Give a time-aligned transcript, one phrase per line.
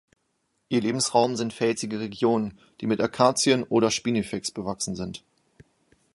[0.69, 5.23] Ihr Lebensraum sind felsige Regionen, die mit Akazien oder Spinifex bewachsen sind.